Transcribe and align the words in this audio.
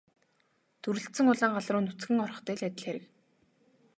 Дүрэлзсэн 0.81 1.25
улаан 1.31 1.51
гал 1.55 1.67
руу 1.73 1.83
нүцгэн 1.85 2.23
орохтой 2.25 2.55
л 2.59 2.65
адил 2.67 2.83
хэрэг. 2.85 3.03